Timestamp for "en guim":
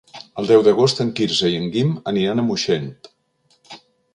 1.65-1.93